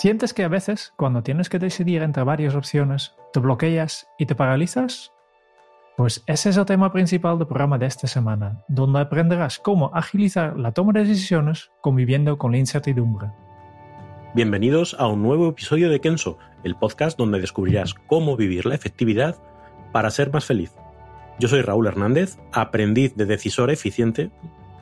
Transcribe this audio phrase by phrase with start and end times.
[0.00, 4.34] ¿Sientes que a veces, cuando tienes que decidir entre varias opciones, te bloqueas y te
[4.34, 5.12] paralizas?
[5.98, 10.58] Pues ese es el tema principal del programa de esta semana, donde aprenderás cómo agilizar
[10.58, 13.28] la toma de decisiones conviviendo con la incertidumbre.
[14.34, 19.36] Bienvenidos a un nuevo episodio de Kenso, el podcast donde descubrirás cómo vivir la efectividad
[19.92, 20.72] para ser más feliz.
[21.38, 24.30] Yo soy Raúl Hernández, aprendiz de decisor eficiente.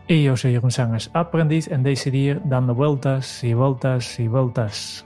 [0.09, 5.05] Yo soy González, aprendiz en decidir dando vueltas y vueltas y vueltas.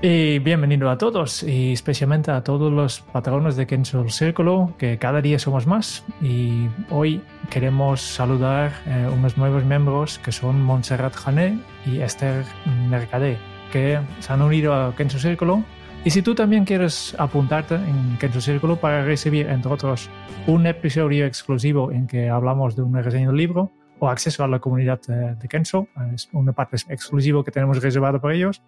[0.00, 5.20] Y bienvenido a todos, y especialmente a todos los patronos de Kenzo Círculo, que cada
[5.20, 6.06] día somos más.
[6.22, 12.46] Y hoy queremos saludar eh, unos nuevos miembros que son Montserrat Jané y Esther
[12.88, 13.36] Mercadé,
[13.70, 15.62] que se han unido a Kenzo Círculo.
[16.02, 20.08] Y si tú también quieres apuntarte en Kenzo Círculo para recibir, entre otros,
[20.46, 24.58] un episodio exclusivo en que hablamos de un reseña del libro, o acceso a la
[24.58, 28.62] comunidad de, Kenzo, es una parte exclusiva que tenemos reservada para ellos,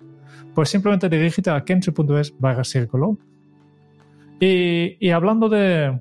[0.54, 3.18] pues simplemente dirígete a kenzo.es barra círculo.
[4.38, 5.98] Y, y, hablando de,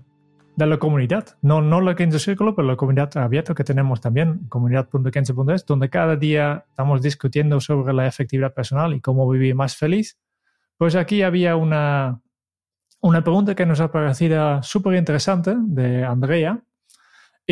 [0.55, 4.47] de, la comunidad, no, no la Kenzo Círculo, pero la comunidad abierta que tenemos también,
[4.49, 10.17] comunidad.kenzo.es, donde cada día estamos discutiendo sobre la efectividad personal y cómo vivir más feliz,
[10.77, 12.19] pues aquí había una,
[12.99, 16.63] una pregunta que nos ha parecido súper interesante de Andrea,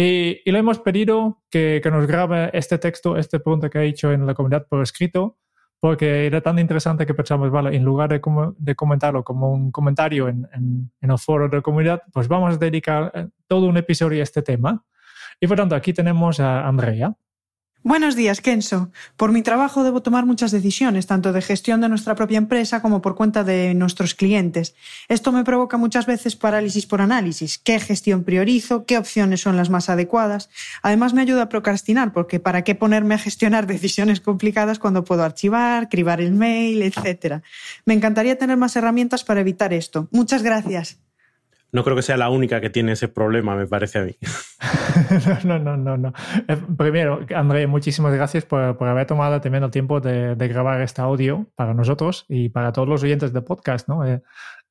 [0.01, 4.25] y, le hemos pedido que, nos grabe este texto, este punto que ha hecho en
[4.25, 5.37] la comunidad por escrito,
[5.79, 8.21] porque era tan interesante que pensamos, vale, en lugar de,
[8.57, 12.55] de comentarlo como un comentario en, en, en, el foro de la comunidad, pues vamos
[12.55, 14.85] a dedicar eh, todo un episodio a este tema.
[15.39, 17.13] Y por tanto, aquí tenemos a Andrea.
[17.81, 18.91] Buenos días, Kenso.
[19.15, 23.01] Por mi trabajo debo tomar muchas decisiones, tanto de gestión de nuestra propia empresa como
[23.01, 24.75] por cuenta de nuestros clientes.
[25.07, 27.57] Esto me provoca muchas veces parálisis por análisis.
[27.57, 28.85] ¿Qué gestión priorizo?
[28.85, 30.49] ¿Qué opciones son las más adecuadas?
[30.81, 35.23] Además, me ayuda a procrastinar, porque ¿para qué ponerme a gestionar decisiones complicadas cuando puedo
[35.23, 37.43] archivar, cribar el mail, etcétera?
[37.85, 40.09] Me encantaría tener más herramientas para evitar esto.
[40.11, 40.99] Muchas gracias.
[41.71, 44.15] No creo que sea la única que tiene ese problema, me parece a mí.
[45.45, 46.13] no, no, no, no.
[46.47, 50.81] Eh, primero, André, muchísimas gracias por, por haber tomado también el tiempo de, de, grabar
[50.81, 54.05] este audio para nosotros y para todos los oyentes de podcast, ¿no?
[54.05, 54.21] Eh,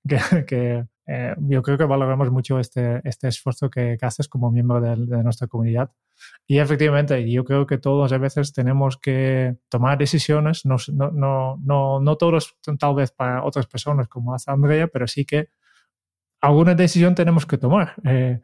[0.09, 4.51] que, que eh, yo creo que valoramos mucho este, este esfuerzo que, que haces como
[4.51, 5.91] miembro de, de, nuestra comunidad.
[6.47, 12.01] Y efectivamente, yo creo que todos a veces tenemos que tomar decisiones, no, no, no,
[12.01, 15.49] no todos tal vez para otras personas como hace Andrea, pero sí que
[16.41, 17.95] alguna decisión tenemos que tomar.
[18.05, 18.41] Eh,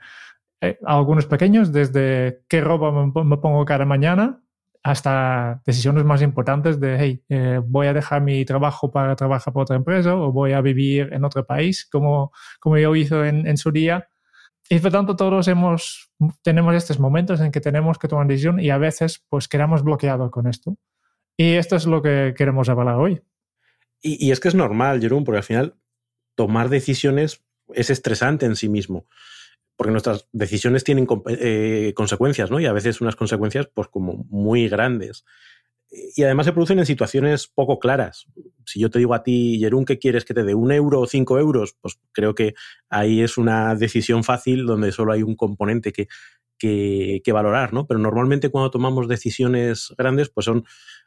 [0.61, 4.41] eh, algunos pequeños, desde qué ropa me, pongo cada mañana
[4.83, 9.63] hasta decisiones más importantes de, hey, eh, voy a dejar mi trabajo para trabajar para
[9.63, 13.57] otra empresa o voy a vivir en otro país, como, como yo hizo en, en
[13.57, 14.09] su día.
[14.69, 16.11] Y por tanto, todos hemos,
[16.43, 20.31] tenemos estos momentos en que tenemos que tomar decisión y a veces pues quedamos bloqueados
[20.31, 20.77] con esto.
[21.37, 23.23] Y esto es lo que queremos hablar hoy.
[24.03, 25.77] Y, y es que es normal, Jerón, porque al final
[26.37, 27.45] tomar decisiones
[27.75, 29.07] es estresante en sí mismo,
[29.77, 32.61] porque nuestras decisiones tienen eh, consecuencias, ¿no?
[32.61, 35.25] Y a veces unas consecuencias, pues, como muy grandes.
[36.17, 38.27] Y además se producen en situaciones poco claras.
[38.65, 40.55] Si yo te digo a ti, Jerún, ¿qué quieres que te dé?
[40.55, 41.77] ¿Un euro o cinco euros?
[41.81, 42.55] Pues creo que
[42.89, 46.09] ahí es una decisión fácil donde solo hay un componente que,
[46.59, 47.87] que, que valorar, ¿no?
[47.87, 50.65] Pero normalmente cuando tomamos decisiones grandes, pues son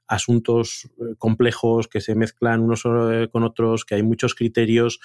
[0.08, 5.00] asuntos eh, complejos que se mezclan unos eh, con otros, que hay muchos criterios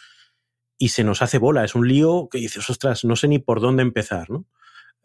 [0.82, 1.64] y se nos hace bola.
[1.64, 4.46] Es un lío que dices, ostras, no sé ni por dónde empezar, ¿no?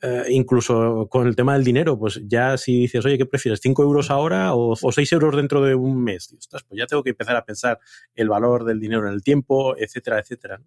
[0.02, 3.62] Eh, incluso con el tema del dinero, pues ya si dices, oye, ¿qué prefieres?
[3.62, 6.34] ¿5 euros ahora o, o 6 euros dentro de un mes?
[6.36, 7.80] ostras, pues ya tengo que empezar a pensar
[8.16, 10.64] el valor del dinero en el tiempo, etcétera, etcétera.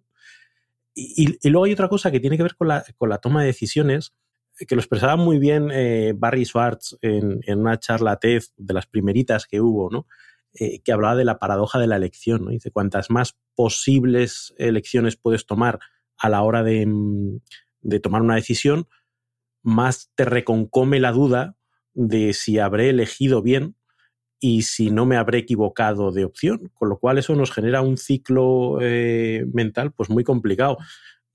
[0.95, 3.41] Y, y, luego hay otra cosa que tiene que ver con la, con la toma
[3.41, 4.13] de decisiones,
[4.65, 8.85] que lo expresaba muy bien eh, Barry Schwartz en, en, una charla TED de las
[8.85, 10.07] primeritas que hubo, ¿no?
[10.53, 12.43] Eh, que hablaba de la paradoja de la elección.
[12.43, 12.51] ¿no?
[12.51, 15.79] Dice, cuantas más posibles elecciones puedes tomar
[16.17, 17.39] a la hora de, mm,
[17.81, 18.87] de tomar una decisión,
[19.63, 21.55] más te reconcome la duda
[21.93, 23.75] de si habré elegido bien
[24.39, 27.97] y si no me habré equivocado de opción, con lo cual eso nos genera un
[27.97, 30.77] ciclo eh, mental pues muy complicado.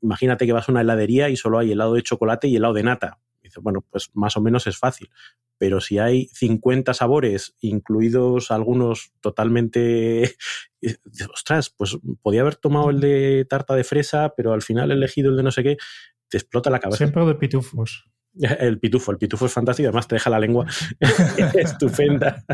[0.03, 2.83] imagínate que vas a una heladería y solo hay helado de chocolate y helado de
[2.83, 3.19] nata.
[3.63, 5.11] Bueno, pues más o menos es fácil.
[5.59, 10.37] Pero si hay 50 sabores, incluidos algunos totalmente.
[11.33, 15.31] Ostras, pues podía haber tomado el de tarta de fresa, pero al final he elegido
[15.31, 15.77] el de no sé qué,
[16.29, 16.99] te explota la cabeza.
[16.99, 18.05] Siempre de pitufos.
[18.61, 20.67] El pitufo, el pitufo es fantástico, además te deja la lengua
[21.55, 22.45] estupenda.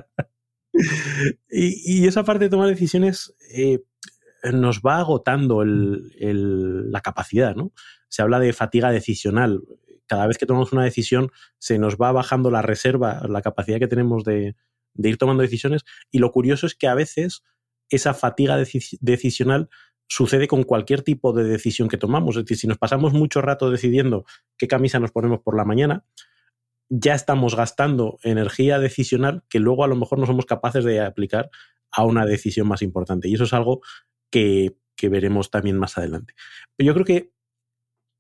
[1.50, 3.80] y, esa parte de tomar decisiones eh,
[4.52, 7.72] nos va agotando la capacidad, ¿no?
[8.08, 9.62] Se habla de fatiga decisional.
[10.06, 13.88] Cada vez que tomamos una decisión se nos va bajando la reserva, la capacidad que
[13.88, 14.56] tenemos de,
[14.96, 15.82] ir tomando decisiones.
[16.10, 17.42] Y lo curioso es que a veces
[17.88, 18.56] esa fatiga
[19.00, 19.68] decisional
[20.08, 22.36] sucede con cualquier tipo de decisión que tomamos.
[22.36, 24.24] Es decir, si nos pasamos mucho rato decidiendo
[24.58, 26.04] qué camisa nos ponemos por la mañana,
[26.88, 31.50] ya estamos gastando energía decisional que luego a lo mejor no somos capaces de aplicar
[31.90, 33.28] a una decisión más importante.
[33.28, 33.80] Y eso es algo
[34.30, 36.34] que, veremos también más adelante.
[36.78, 37.32] Yo creo que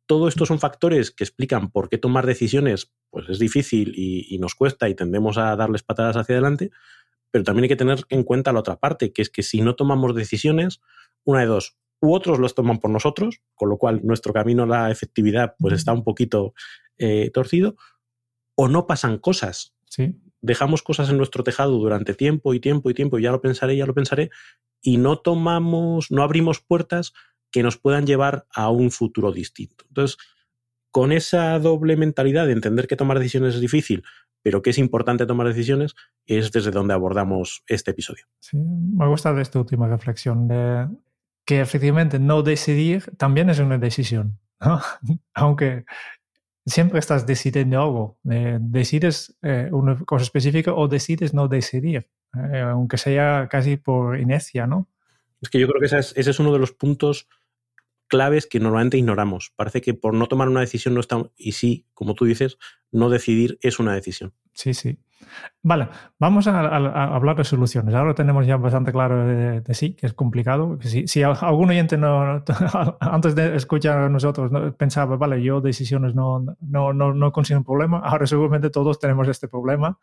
[0.06, 4.54] todo esto son factores que explican por qué tomar decisiones pues es difícil y, nos
[4.54, 6.70] cuesta y tendemos a darles patadas hacia adelante,
[7.30, 9.76] pero también hay que tener en cuenta la otra parte, que es que si no
[9.76, 10.80] tomamos decisiones,
[11.24, 14.66] una de dos, u otros los toman por nosotros, con lo cual nuestro camino a
[14.66, 16.54] la efectividad pues está un poquito
[16.96, 17.76] eh, torcido,
[18.54, 19.74] o no pasan cosas.
[19.84, 20.16] Sí.
[20.40, 23.76] Dejamos cosas en nuestro tejado durante tiempo y tiempo y tiempo, y ya lo pensaré,
[23.76, 24.30] ya lo pensaré,
[24.80, 27.12] y no tomamos, no abrimos puertas
[27.52, 29.84] que nos puedan llevar a un futuro distinto.
[29.88, 30.16] Entonces,
[30.90, 34.02] con esa doble mentalidad de entender que tomar decisiones es difícil,
[34.42, 35.94] pero que es importante tomar decisiones,
[36.26, 38.26] es desde donde abordamos este episodio.
[38.40, 40.88] Sí, me gusta esta última reflexión de
[41.44, 44.38] que efectivamente no decidir también es una decisión,
[45.34, 45.84] aunque
[46.64, 52.08] siempre estás decidiendo algo, eh, decides eh, una cosa específica o decides no decidir.
[52.34, 54.88] Eh, aunque sea casi por inercia, ¿no?
[55.40, 57.28] Es que yo creo que ese es, uno de los puntos
[58.12, 59.54] claves que normalmente ignoramos.
[59.56, 61.22] Parece que por no tomar una decisión no está.
[61.34, 62.58] Y sí, como tú dices,
[62.90, 64.34] no decidir es una decisión.
[64.52, 64.98] Sí, sí.
[65.62, 65.88] Vale,
[66.18, 66.60] vamos a,
[67.16, 67.94] hablar de soluciones.
[67.94, 70.78] Ahora tenemos ya bastante claro de, sí, que es complicado.
[70.82, 72.44] Si, si algún oyente no,
[73.00, 77.64] antes de escuchar a nosotros pensaba, vale, yo decisiones no, no, no, no consigo un
[77.64, 79.98] problema, ahora seguramente todos tenemos este problema.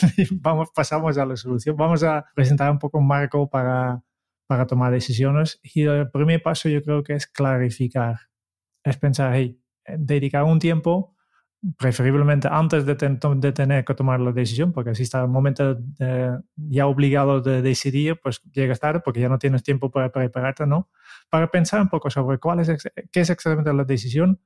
[0.32, 1.76] vamos, pasamos a la solución.
[1.76, 4.02] Vamos a presentar un poco un marco para,
[4.52, 5.58] para tomar decisiones.
[5.62, 8.16] Y el primer paso yo creo que es clarificar.
[8.84, 9.58] Es pensar, hey,
[9.96, 11.16] dedicar un tiempo
[11.78, 15.78] preferiblemente antes de, de, tener que tomar la decisión, porque si está el momento
[16.56, 20.90] ya obligado de decidir, pues llegas tarde porque ya no tienes tiempo para prepararte, ¿no?
[21.30, 22.68] Para pensar un poco sobre cuál es,
[23.10, 24.38] qué es exactamente la decisión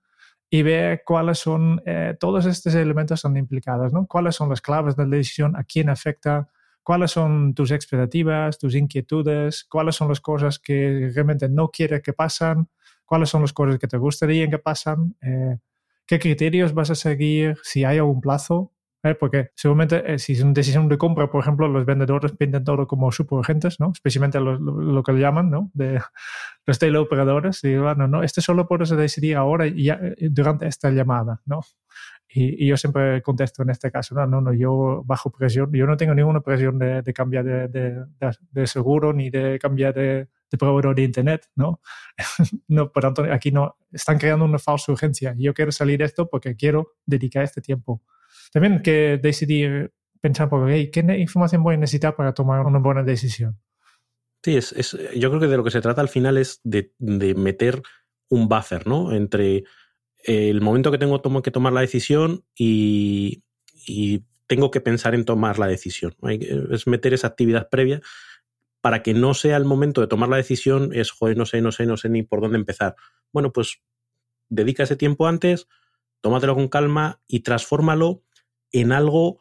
[0.51, 4.07] y ver cuáles son, eh, todos estos elementos son implicados, ¿no?
[4.07, 6.49] Cuáles son las claves de la decisión, a quién afecta,
[6.87, 12.13] cuáles son tus expectativas, tus inquietudes, cuáles son las cosas que realmente no quieres que
[12.13, 12.69] pasan,
[13.05, 15.17] cuáles son las cosas que te gustaría que pasan.
[15.21, 15.59] Eh,
[16.07, 18.73] qué criterios vas a seguir, si hay algún plazo,
[19.03, 19.17] ¿eh?
[19.17, 22.87] porque seguramente eh, si es una decisión de compra, por ejemplo, los vendedores pintan todo
[22.87, 23.91] como superagentes, ¿no?
[23.93, 25.73] especialmente lo, que le llaman ¿no?
[25.75, 26.01] de
[26.67, 30.93] los teleoperadores, y bueno, no, este solo puedes decidir ahora y ya, eh, durante esta
[30.93, 31.63] llamada, ¿no?
[32.39, 35.97] Y, yo siempre contesto en este caso, no, no, no, yo bajo presión, yo no
[35.97, 38.05] tengo ninguna presión de, de cambiar de, de,
[38.51, 40.29] de, seguro ni de cambiar de,
[40.59, 41.81] proveedor de Internet, ¿no?
[42.69, 45.35] no, por tanto, aquí no, están creando una falsa urgencia.
[45.39, 48.03] Yo quiero salir de esto porque quiero dedicar este tiempo.
[48.53, 53.03] También que decidir, pensar, por, hey, ¿qué información voy a necesitar para tomar una buena
[53.03, 53.59] decisión?
[54.45, 56.93] Sí, es, es, yo creo que de lo que se trata al final es de
[57.35, 57.83] meter
[58.29, 59.13] un buffer, ¿no?
[59.13, 59.65] Entre
[60.27, 63.45] el momento que tengo que tomar la decisión y,
[63.87, 66.17] y tengo que pensar en tomar la decisión.
[66.71, 68.01] Es meter esa actividad previa
[68.81, 71.73] para que no sea el momento de tomar la decisión, es, joder, no sé, no
[71.73, 72.95] sé, no sé ni por dónde empezar.
[73.33, 73.83] Bueno, pues
[74.49, 75.67] dedica ese tiempo antes,
[76.21, 78.23] tómatelo con calma y transfórmalo
[78.71, 79.41] en algo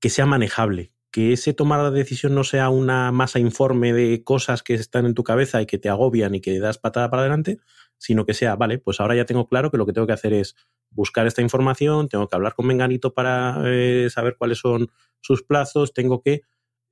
[0.00, 4.62] que sea manejable, que ese tomar la decisión no sea una masa informe de cosas
[4.62, 7.58] que están en tu cabeza y que te agobian y que das patada para adelante,
[7.98, 10.32] sino que sea, vale, pues ahora ya tengo claro que lo que tengo que hacer
[10.32, 10.56] es
[10.90, 14.88] buscar esta información, tengo que hablar con Menganito para eh, saber cuáles son
[15.20, 16.42] sus plazos, tengo que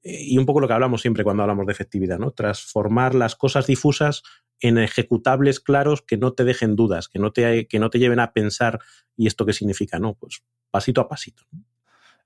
[0.06, 2.30] y un poco lo que hablamos siempre cuando hablamos de efectividad, ¿no?
[2.30, 4.22] Transformar las cosas difusas
[4.60, 8.20] en ejecutables claros que no te dejen dudas, que no te, que no te lleven
[8.20, 8.78] a pensar
[9.16, 10.14] y esto qué significa, ¿no?
[10.14, 11.42] Pues pasito a pasito.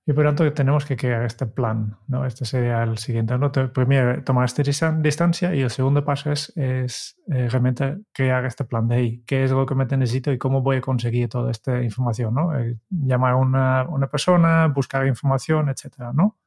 [0.06, 2.24] Y por tanto tenemos que crear este plan, ¿no?
[2.24, 3.36] Este sería el siguiente.
[3.36, 3.52] ¿no?
[3.52, 8.88] Primero, tomar esta distancia y el segundo paso es, es eh, realmente crear este plan
[8.88, 9.22] de ahí.
[9.26, 12.50] ¿Qué es lo que me necesito y cómo voy a conseguir toda esta información, ¿no?
[12.90, 16.38] Llamar a una, una persona, buscar información, etcétera, ¿no?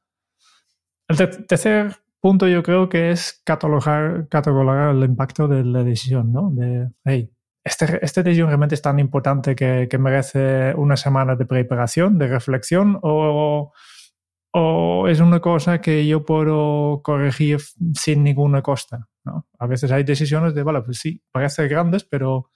[1.08, 6.50] El tercer punto yo creo que es catalogar, catalogar el impacto de la decisión, ¿no?
[6.50, 7.30] De, hey,
[7.64, 12.28] este, esta decisión realmente es tan importante que, que, merece una semana de preparación, de
[12.28, 13.72] reflexión, o,
[14.52, 17.60] o, es una cosa que yo puedo corregir
[17.94, 19.08] sin ninguna costa.
[19.24, 19.46] ¿no?
[19.58, 22.50] A veces hay decisiones de, vale, pues sí, parece grandes, pero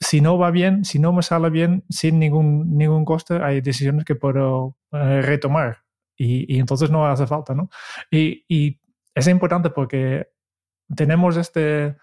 [0.00, 4.06] si no va bien, si no me sale bien, sin ningún, ningún coste, hay decisiones
[4.06, 5.84] que puedo eh, retomar.
[6.16, 7.68] Y, y, entonces no hace falta, ¿no?
[8.10, 8.80] Y, y
[9.14, 10.28] es importante porque
[10.96, 11.96] tenemos este,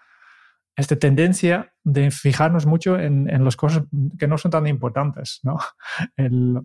[0.76, 3.84] esta tendencia de fijarnos mucho en, en, las cosas
[4.18, 5.58] que no son tan importantes, ¿no?
[6.16, 6.60] El,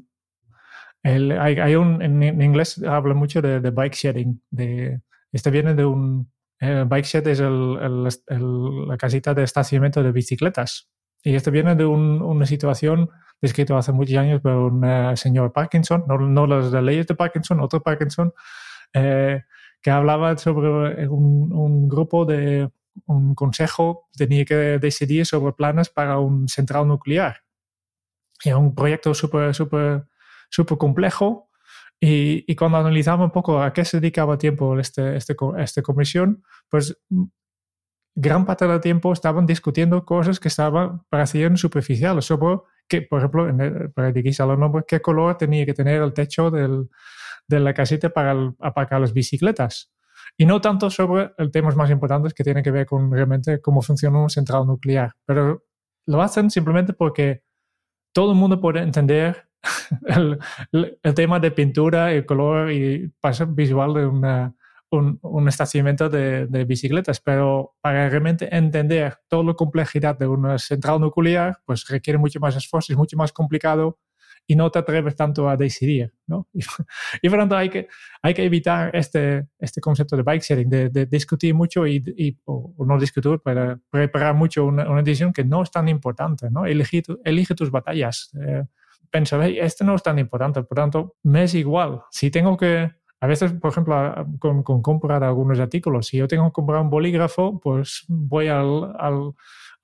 [1.04, 5.02] el, hay, hay, un, en, inglés habla mucho de, de, bike sharing, de,
[5.32, 7.74] este viene de un, el bike shed es el,
[8.88, 10.90] la casita de estacionamiento de bicicletas.
[11.24, 13.10] Y este viene de un, una situación
[13.42, 17.60] descrita hace muchos años por un uh, señor Parkinson, no, no las leyes de Parkinson,
[17.62, 18.32] otro Parkinson,
[18.94, 19.42] eh,
[19.82, 22.70] que hablaba sobre un, un grupo de
[23.06, 27.44] un consejo tenía que decidir sobre planes para un central nuclear.
[28.44, 30.06] Era un proyecto súper, súper,
[30.50, 31.50] súper complejo.
[32.00, 36.98] Y, cuando analizamos un poco a qué se dedicaba tiempo este, este, esta comisión, pues
[38.16, 43.48] gran parte del tiempo estaban discutiendo cosas que estaban parecían superficiales sobre que, por ejemplo,
[43.48, 47.74] en el, para dirigirse los nombres, qué color tenía que tener el techo de la
[47.74, 49.92] casita para el, aparcar las bicicletas
[50.38, 53.82] y no tanto sobre el temas más importantes que tienen que ver con realmente cómo
[53.82, 55.64] funciona un central nuclear, pero
[56.08, 57.44] lo hacen simplemente porque
[58.14, 59.48] todo el mundo puede entender
[60.08, 60.40] el,
[61.02, 64.56] el tema de pintura, el color y paso visual de una,
[64.92, 70.58] un, un estacionamiento de, de, bicicletas, pero para realmente entender toda la complejidad de una
[70.58, 73.98] central nuclear, pues requiere mucho más esfuerzo, es mucho más complicado
[74.48, 76.48] y no te atreves tanto a decidir, ¿no?
[76.54, 76.64] Y,
[77.22, 77.88] y por lo tanto hay que,
[78.22, 82.38] hay que evitar este, este concepto de bike sharing, de, de discutir mucho y, y
[82.46, 86.50] o, o, no discutir, pero preparar mucho una, una, decisión que no es tan importante,
[86.50, 86.66] ¿no?
[86.66, 88.32] Elige, elige tus batallas.
[88.46, 88.64] Eh,
[89.10, 92.02] piensa, hey, este no es tan importante, por tanto, me es igual.
[92.12, 96.46] Si tengo que, a veces, por ejemplo, con, con comprar algunos artículos, si yo tengo
[96.46, 99.34] que comprar un bolígrafo, pues voy al, al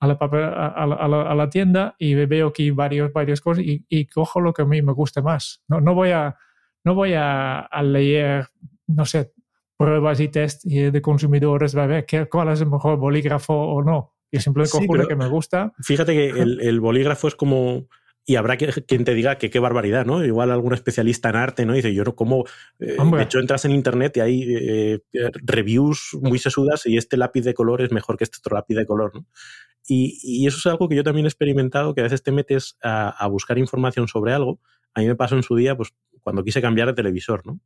[0.00, 3.40] a la, papel, a, la, a, la, a, la, tienda y veo aquí varios, varias
[3.40, 5.62] cosas y, y, cojo lo que a mí me guste más.
[5.68, 6.36] No, no voy, a,
[6.84, 8.46] no voy a, leer,
[8.86, 9.32] no sé,
[9.76, 14.14] pruebas y test de consumidores, a ver qué, cuál es el mejor bolígrafo o no.
[14.30, 15.72] Yo simplemente cojo sí, lo que me gusta.
[15.80, 17.88] Fíjate que el, el bolígrafo es como
[18.28, 20.22] y habrá que, quien te diga que qué barbaridad, ¿no?
[20.22, 21.72] Igual algún especialista en arte, ¿no?
[21.72, 22.44] Dice, yo no como...
[22.78, 25.00] Eh, de hecho, entras en internet y hay eh,
[25.42, 28.84] reviews muy sesudas y este lápiz de color es mejor que este otro lápiz de
[28.84, 29.26] color, ¿no?
[29.88, 32.76] Y, y, eso es algo que yo también he experimentado, que a veces te metes
[32.82, 34.60] a, a, buscar información sobre algo.
[34.92, 37.62] A mí me pasó en su día, pues cuando quise cambiar de televisor, ¿no?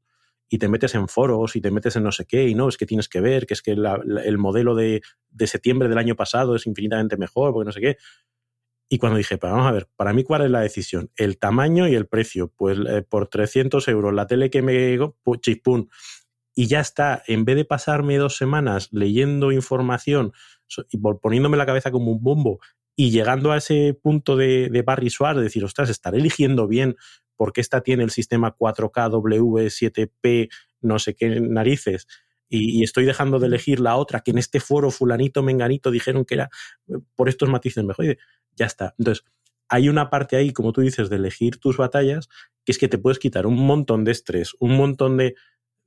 [0.49, 2.77] Y te metes en foros y te metes en no sé qué, y no, es
[2.77, 5.99] que tienes que ver, que es que la, la, el modelo de, de, septiembre del
[5.99, 7.97] año pasado es infinitamente mejor, porque no sé qué.
[8.93, 11.11] Y cuando dije, pero vamos a ver, para mí, ¿cuál es la decisión?
[11.17, 12.53] El tamaño y el precio.
[12.55, 14.99] Pues eh, por 300 euros, la tele que me.
[15.41, 15.89] Chispún.
[16.55, 17.23] Y ya está.
[17.27, 20.35] En vez de pasarme dos semanas leyendo información
[20.91, 22.61] y poniéndome la cabeza como un bombo
[22.95, 26.97] y llegando a ese punto de, de Barry Schwartz, de decir, ostras, estaré eligiendo bien
[27.35, 30.51] porque esta tiene el sistema 4K W7P,
[30.83, 32.09] no sé qué narices,
[32.53, 36.25] y, y, estoy dejando de elegir la otra que en este foro fulanito, menganito dijeron
[36.25, 36.51] que era
[36.89, 38.05] eh, por estos matices mejor.
[38.05, 38.19] Y
[38.55, 38.95] ya está.
[38.99, 39.25] Entonces,
[39.69, 42.29] hay una parte ahí, como tú dices, de elegir tus batallas,
[42.65, 45.35] que es que te puedes quitar un montón de estrés, un montón de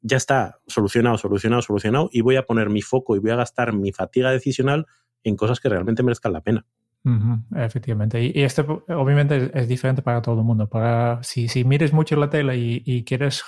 [0.01, 3.74] ya está, solucionado, solucionado, solucionado, y voy a poner mi foco y voy a gastar
[3.74, 4.86] mi fatiga decisional
[5.24, 6.65] en cosas que realmente merezcan la pena.
[7.05, 8.19] Uh -huh, efectivamente.
[8.19, 10.67] Y, y, esto obviamente es, es, diferente para todo el mundo.
[10.67, 13.43] Para, si, si mires mucho la tele y, y quieres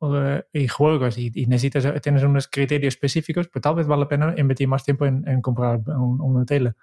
[0.00, 4.08] uh, y juegas y, y, necesitas, tienes unos criterios específicos, pues tal vez vale la
[4.08, 6.74] pena invertir más tiempo en, en comprar un, una tele.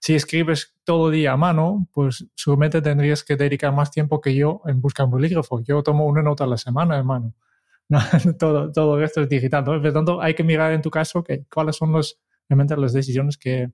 [0.00, 4.32] Si escribes todo el día a mano, pues seguramente tendrías que dedicar más tiempo que
[4.32, 5.60] yo en buscar un bolígrafo.
[5.64, 7.34] Yo tomo una nota a la semana en mano.
[7.88, 7.98] No,
[8.38, 9.64] todo, todo esto es digital.
[9.64, 9.72] ¿no?
[9.72, 12.92] Por lo tanto, hay que mirar en tu caso que, cuáles son los, realmente las
[12.92, 13.72] decisiones que,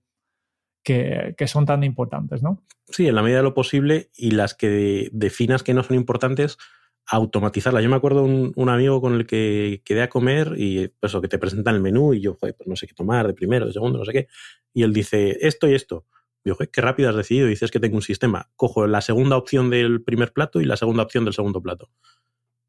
[0.82, 2.62] que, son tan importantes, ¿no?
[2.88, 6.58] Sí, en la medida de lo posible y las que definas que no son importantes,
[7.06, 7.82] automatizarlas.
[7.82, 11.20] Yo me acuerdo un, un amigo con el que quedé a comer y pues, eso,
[11.20, 13.66] que te presentan el menú y yo, joder, pues no sé qué tomar, de primero,
[13.66, 14.28] de segundo, no sé qué.
[14.72, 16.06] Y él dice, esto y esto.
[16.44, 17.46] Joder, qué rápido has decidido.
[17.46, 18.50] Dices que tengo un sistema.
[18.56, 21.90] Cojo la segunda opción del primer plato y la segunda opción del segundo plato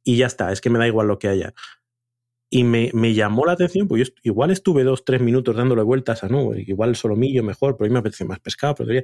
[0.03, 1.53] y ya está, es que me da igual lo que haya.
[2.53, 6.23] Y me, me llamó la atención, pues yo igual estuve dos, tres minutos dándole vueltas
[6.23, 8.75] a no, igual el solomillo mejor, pero a mí me apetece más pescado.
[8.75, 9.01] Pero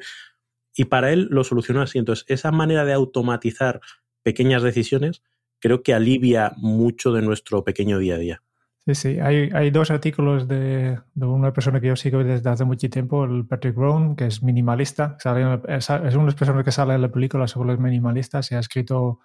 [0.75, 1.97] y para él lo solucionó así.
[1.97, 3.81] Entonces, esa manera de automatizar
[4.21, 5.23] pequeñas decisiones
[5.59, 8.43] creo que alivia mucho de nuestro pequeño día a día.
[8.85, 12.63] Sí, sí, hay, hay dos artículos de, de, una persona que yo sigo desde hace
[12.63, 16.93] mucho tiempo, el Patrick Brown, que es minimalista, sale, es, es una personas que sale
[16.93, 19.19] en la película sobre los minimalistas y ha escrito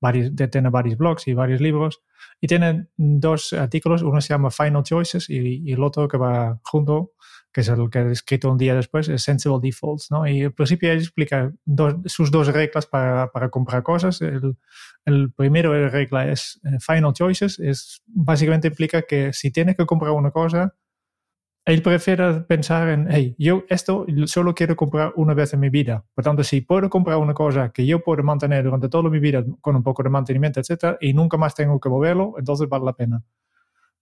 [0.00, 2.02] varios, tiene varios blogs y varios libros
[2.40, 6.60] y tiene dos artículos, uno se llama Final Choices y, y el otro que va
[6.64, 7.12] junto
[7.56, 10.26] que es el que he escrito un día después, es Sensible Defaults, ¿no?
[10.28, 14.20] Y al principio explica dos, sus dos reglas para, para comprar cosas.
[14.20, 14.58] El,
[15.06, 20.12] el primero regla es eh, Final Choices, es básicamente implica que si tienes que comprar
[20.12, 20.74] una cosa,
[21.66, 26.04] él prefiere pensar en, hey, yo esto solo quiero comprar una vez en mi vida.
[26.14, 29.44] Por tanto, si puedo comprar una cosa que yo puedo mantener durante toda mi vida
[29.60, 32.92] con un poco de mantenimiento, etcétera, y nunca más tengo que moverlo, entonces vale la
[32.92, 33.22] pena.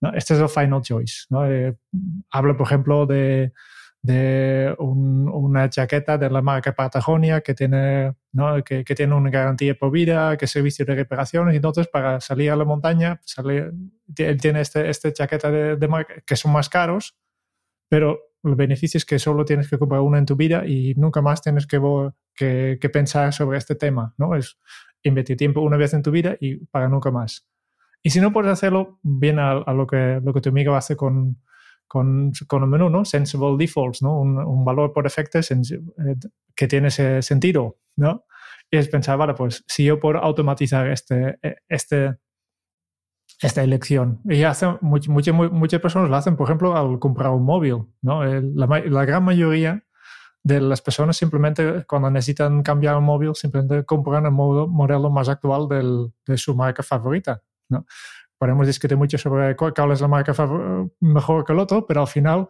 [0.02, 0.12] ¿no?
[0.12, 1.24] Este es el final choice.
[1.30, 1.50] ¿no?
[1.50, 1.74] Eh,
[2.30, 3.54] hablo, por ejemplo, de,
[4.02, 8.62] de un, una chaqueta de la marca Patagonia que tiene, ¿no?
[8.62, 11.56] que, que, tiene una garantía por vida, que servicio de reparaciones.
[11.56, 13.72] Entonces, para salir a la montaña, salir,
[14.18, 17.16] él tiene este, este chaqueta de, de marca que son más caros,
[17.94, 21.22] pero el beneficio es que solo tienes que comprar una en tu vida y nunca
[21.22, 21.80] más tienes que,
[22.34, 24.12] que, que pensar sobre este tema.
[24.18, 24.34] ¿no?
[24.34, 24.58] Es
[25.04, 27.46] invertir tiempo una vez en tu vida y para nunca más.
[28.02, 30.96] Y si no puedes hacerlo, viene a, a, lo, que, lo que tu amigo hace
[30.96, 31.40] con,
[31.86, 33.04] con, con el menú, ¿no?
[33.04, 34.20] Sensible defaults, ¿no?
[34.20, 36.16] Un, un valor por defecto eh,
[36.56, 38.24] que tiene ese sentido, ¿no?
[38.72, 42.16] Y es pensar, vale, pues si yo puedo automatizar este, e, este,
[43.40, 44.20] esta elección.
[44.24, 48.24] Y hace, much, much, muchas personas lo hacen, por ejemplo, al comprar un móvil, ¿no?
[48.24, 49.84] La, gran mayoría
[50.42, 55.68] de las personas simplemente cuando necesitan cambiar un móvil simplemente compran el modelo más actual
[56.26, 57.42] de su marca favorita.
[57.70, 57.86] ¿no?
[58.36, 60.34] Podemos discutir mucho sobre cuál es la marca
[61.00, 62.48] mejor que el otro, pero al final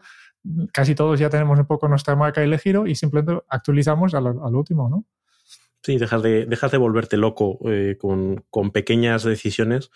[0.72, 4.88] casi todos ya tenemos un poco nuestra marca elegido y simplemente actualizamos al, al último,
[4.88, 5.04] ¿no?
[5.82, 9.90] Sí, dejas de, dejas de volverte loco eh, con, con, pequeñas decisiones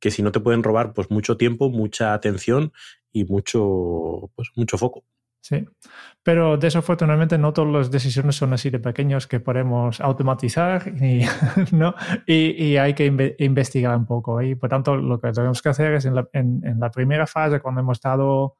[0.00, 2.72] que si no te pueden robar pues mucho tiempo, mucha atención
[3.12, 5.04] y mucho, pues, mucho foco.
[5.42, 5.64] Sí,
[6.22, 11.22] pero desafortunadamente no todas las decisiones son así de pequeños que podemos automatizar y,
[11.72, 11.94] ¿no?
[12.26, 14.42] y, y hay que inve investigar un poco.
[14.42, 17.26] Y por tanto, lo que tenemos que hacer es en la, en, en la primera
[17.26, 18.58] fase, cuando hemos estado,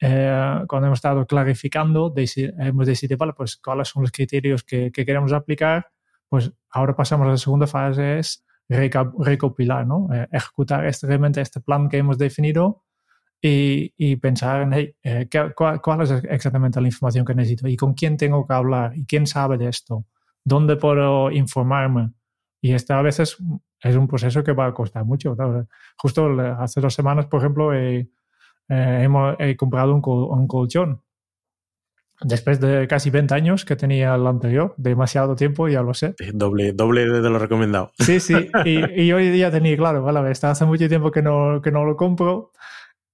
[0.00, 5.06] eh, cuando hemos estado clarificando, hemos decidido, vale, pues cuáles son los criterios que, que,
[5.06, 5.86] queremos aplicar,
[6.28, 10.08] pues ahora pasamos a la segunda fase, es recopilar, ¿no?
[10.12, 12.84] Eh, ejecutar este, realmente este plan que hemos definido
[13.40, 18.16] y, pensar en, hey, eh, cuál, es exactamente la información que necesito y con quién
[18.16, 20.04] tengo que hablar y quién sabe de esto,
[20.44, 22.12] dónde puedo informarme.
[22.60, 23.36] Y esto a veces
[23.80, 25.36] es un proceso que va a costar mucho.
[25.96, 28.08] Justo hace dos semanas, por ejemplo, he,
[28.68, 31.02] eh, hemos, he comprado un, col, un, colchón.
[32.22, 36.14] Después de casi 20 años que tenía el anterior, demasiado tiempo, ya lo sé.
[36.34, 37.92] Doble, doble de lo recomendado.
[37.98, 38.34] Sí, sí.
[38.64, 41.84] Y, y hoy día tenía, claro, vale, está hace mucho tiempo que no, que no
[41.84, 42.52] lo compro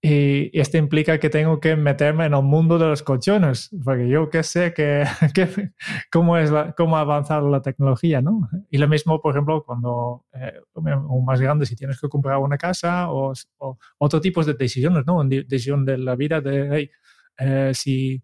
[0.05, 4.31] y esto implica que tengo que meterme en el mundo de los colchones, porque yo
[4.31, 5.71] qué sé que, que
[6.11, 8.49] cómo, es la, cómo ha avanzado la tecnología, ¿no?
[8.69, 12.59] Y lo mismo, por ejemplo, cuando, eh, o más grande, si tienes que comprar una
[12.59, 15.23] casa o, o otro tipo de decisiones, ¿no?
[15.23, 16.91] Decisión de la vida de, hey,
[17.39, 18.21] eh, si,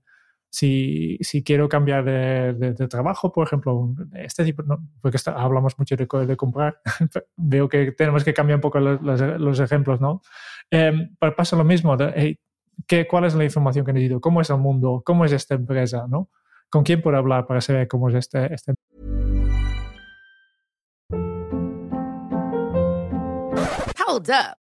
[0.50, 4.78] si, si, quiero cambiar de, de, trabajo, por ejemplo, este tipo, ¿no?
[5.00, 6.80] porque hablamos mucho de, comprar,
[7.36, 10.22] veo que tenemos que cambiar un poco los, los, los ejemplos, ¿no?
[10.70, 11.96] Eh, pero pasa lo mismo,
[12.86, 14.20] ¿qué, ¿cuál es la información que necesito?
[14.20, 15.02] ¿Cómo es el mundo?
[15.04, 16.06] ¿Cómo es esta empresa?
[16.08, 16.30] ¿no?
[16.70, 18.74] ¿Con quién puedo hablar para saber cómo es este, este
[24.06, 24.67] Hold up.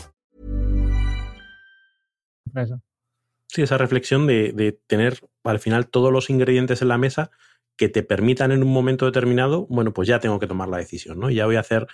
[3.47, 7.31] Sí, esa reflexión de, tener al final todos los ingredientes en la mesa
[7.75, 11.19] que te permitan en un momento determinado, bueno, pues ya tengo que tomar la decisión,
[11.19, 11.29] ¿no?
[11.29, 11.87] Ya voy a hacer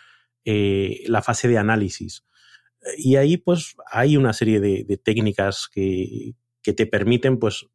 [0.45, 2.25] eh, la fase de análisis.
[2.97, 7.67] Y ahí, pues, hay una serie de, de técnicas que, que, te permiten, pues,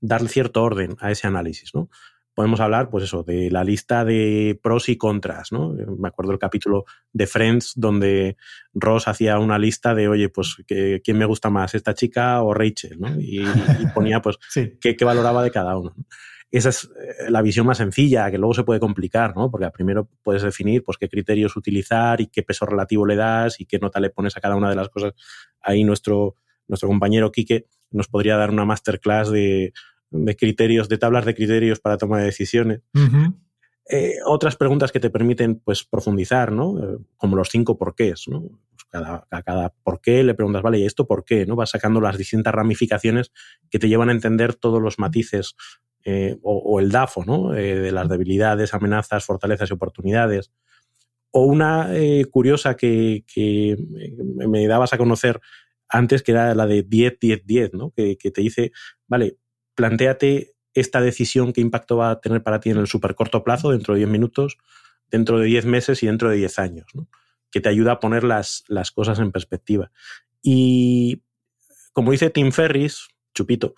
[0.00, 1.90] darle cierto orden a ese análisis, ¿no?
[2.34, 5.74] Podemos hablar, pues eso, de la lista de pros y contras, ¿no?
[5.98, 8.36] Me acuerdo el capítulo de Friends donde
[8.72, 12.98] Ross hacía una lista de, oye, pues, ¿quién me gusta más, esta chica o Rachel,
[12.98, 13.20] ¿no?
[13.20, 13.44] Y,
[13.94, 14.38] ponía, pues,
[14.80, 15.94] qué, qué, valoraba de cada uno.
[16.52, 19.50] Esa es eh, la visión más sencilla, que luego se puede complicar, ¿no?
[19.50, 23.64] Porque primero puedes definir pues, qué criterios utilizar y qué peso relativo le das y
[23.64, 25.14] qué nota le pones a cada una de las cosas.
[25.62, 26.36] Ahí nuestro,
[26.68, 29.72] nuestro compañero Quique nos podría dar una masterclass de,
[30.12, 32.80] de criterios, de tablas de criterios para toma de decisiones.
[33.88, 36.78] Eh, otras preguntas que te permiten pues, profundizar, ¿no?
[36.78, 38.42] Eh, como los cinco porqués, ¿no?
[38.42, 41.46] Pues cada, a cada por qué le preguntas, vale, ¿y esto por qué?
[41.46, 41.56] ¿no?
[41.56, 43.32] Vas sacando las distintas ramificaciones
[43.70, 45.56] que te llevan a entender todos los matices
[46.04, 47.50] eh, o, el DAFO, ¿no?
[47.50, 50.52] de las debilidades, amenazas, fortalezas y oportunidades.
[51.30, 51.90] O una
[52.30, 53.76] curiosa que, que,
[54.18, 55.40] me dabas a conocer
[55.88, 57.90] antes, que era la de 10-10-10, ¿no?
[57.90, 58.72] Que, que te dice,
[59.06, 59.36] vale,
[59.74, 63.70] planteate esta decisión, qué impacto va a tener para ti en el súper corto plazo,
[63.70, 64.58] dentro de 10 minutos,
[65.10, 66.86] dentro de 10 meses y dentro de 10 años,
[67.50, 69.90] que te ayuda a poner las, las cosas en perspectiva.
[70.42, 71.22] Y
[71.92, 73.74] como dice Tim Ferris, chupito,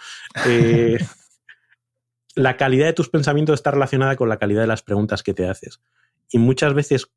[0.46, 0.98] eh,
[2.34, 5.48] la calidad de tus pensamientos está relacionada con la calidad de las preguntas que te
[5.48, 5.80] haces.
[6.30, 7.10] Y muchas veces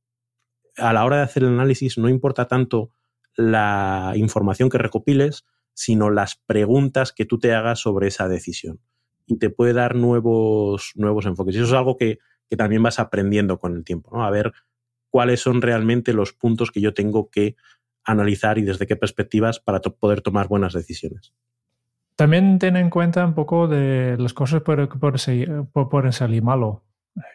[0.77, 2.91] a la hora de hacer el análisis no importa tanto
[3.35, 5.45] la información que recopiles,
[5.77, 8.79] sino las preguntas que tú te hagas sobre esa decisión.
[9.27, 11.53] Y te puede dar nuevos, nuevos enfoques.
[11.53, 12.17] Y eso es algo que,
[12.57, 14.25] también vas aprendiendo con el tiempo, ¿no?
[14.25, 14.53] A ver
[15.11, 17.55] cuáles son realmente los puntos que yo tengo que
[18.03, 21.33] analizar y desde qué perspectivas para poder tomar buenas decisiones.
[22.15, 26.85] También ten en cuenta un poco de las cosas que pueden salir malo.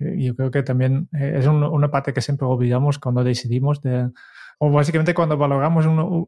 [0.00, 4.10] Yo creo que también eh, es una parte que siempre olvidamos cuando decidimos de,
[4.64, 5.84] o básicamente cuando valoramos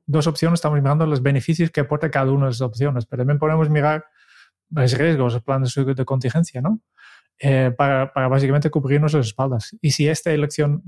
[0.06, 3.38] dos opciones estamos mirando los beneficios que aporta cada una de las opciones, pero también
[3.38, 4.06] podemos mirar
[4.70, 6.80] los riesgos, los planes de contingencia, ¿no?
[7.38, 9.76] Eh, para, básicamente cubrirnos las espaldas.
[9.80, 10.82] Y si esta elección,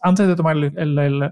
[0.00, 0.56] antes de tomar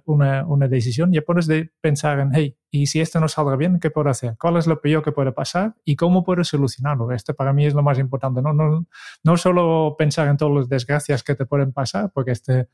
[0.05, 3.81] una, una, decisión, ya puedes de pensar en, hey, ¿y si esto no salga bien,
[3.81, 4.37] qué puedo hacer?
[4.38, 5.75] ¿Cuál es lo peor que puede pasar?
[5.87, 7.12] ¿Y cómo puedo solucionarlo?
[7.12, 8.53] Esto para mí es lo más importante, ¿no?
[8.53, 8.87] No,
[9.25, 12.69] no solo pensar en todas las desgracias que te pueden pasar, porque este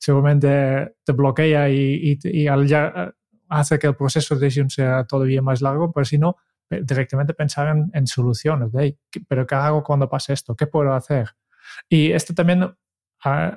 [0.00, 3.10] seguramente te bloquea y, y, ya eh,
[3.48, 6.36] hace que el proceso de decisión sea todavía más largo, pero si no,
[6.70, 8.72] directamente pensar en, soluciones.
[8.72, 10.56] De, ¿Pero qué hago cuando pase esto?
[10.56, 11.30] ¿Qué puedo hacer?
[11.88, 12.74] Y esto también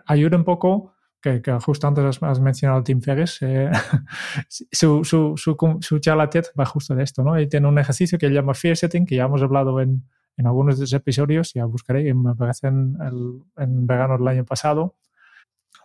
[0.06, 3.72] ayuda un poco, que, justo antes has, mencionado Tim Ferriss, eh,
[4.50, 7.40] su, su, su, su, charla TED va justo de esto, ¿no?
[7.40, 10.04] Y tiene un ejercicio que llama Fear Setting, que ya hemos hablado en,
[10.36, 14.44] en algunos de los episodios, ya buscaré, me parece en, el, en verano del año
[14.44, 14.98] pasado,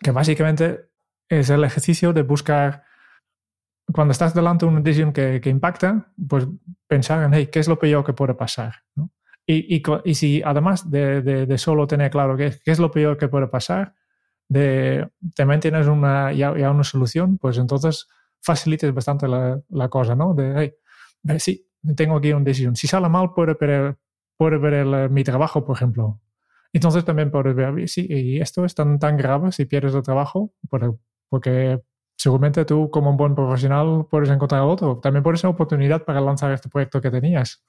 [0.01, 0.91] que básicamente
[1.29, 2.85] es el ejercicio de buscar,
[3.93, 6.47] cuando estás delante de una decisión que, impacta, pues
[6.87, 8.75] pensar en, hey, ¿qué es lo peor que puede pasar?
[9.47, 13.47] Y, y, si además de, de, solo tener claro qué, es lo peor que puede
[13.47, 13.95] pasar,
[14.47, 18.09] de, también tienes una, ya, ya una solución, pues entonces
[18.43, 20.35] facilites bastante la, cosa, ¿no?
[20.35, 20.75] De,
[21.25, 22.77] hey, sí, tengo aquí una decisión.
[22.77, 23.97] Si sale mal, puede perder,
[24.37, 26.21] puede perder mi trabajo, por ejemplo.
[26.79, 30.55] Entonces también puedes ver, sí, y esto es tan, tan grave si pierdes el trabajo,
[31.29, 31.81] porque
[32.17, 35.01] seguramente tú como un buen profesional puedes encontrar otro.
[35.03, 37.65] También puedes ser oportunidad para lanzar este proyecto que tenías.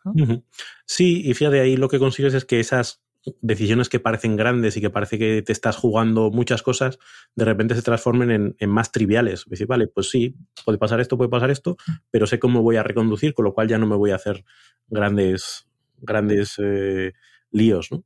[0.86, 3.02] Sí, y fíjate, ahí lo que consigues es que esas
[3.42, 7.00] decisiones que parecen grandes y que parece que te estás jugando muchas cosas,
[7.36, 9.46] de repente se transformen en, en más triviales.
[9.48, 11.78] Decir, vale, pues sí, puede pasar esto, puede pasar esto,
[12.12, 14.46] pero sé cómo voy a reconducir, con lo cual ya no me voy a hacer
[14.88, 15.68] grandes,
[15.98, 17.14] grandes eh,
[17.52, 18.04] líos, ¿no?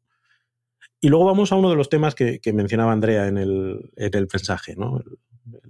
[1.03, 3.91] Y luego vamos a uno de los temas que, mencionaba Andrea en el,
[4.31, 5.03] mensaje, ¿no?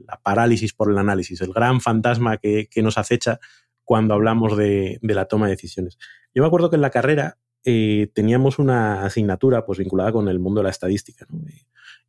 [0.08, 3.40] la parálisis por el análisis, el gran fantasma que, nos acecha
[3.84, 5.98] cuando hablamos de, la toma de decisiones.
[6.36, 10.38] Yo me acuerdo que en la carrera eh, teníamos una asignatura pues, vinculada con el
[10.38, 11.26] mundo de la estadística